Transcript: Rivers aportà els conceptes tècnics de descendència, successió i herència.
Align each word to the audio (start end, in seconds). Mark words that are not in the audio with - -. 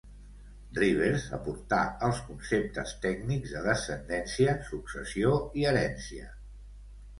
Rivers 0.77 1.25
aportà 1.37 1.81
els 2.07 2.21
conceptes 2.31 2.95
tècnics 3.05 3.55
de 3.59 3.63
descendència, 3.69 4.57
successió 4.73 5.37
i 5.63 5.71
herència. 5.75 6.35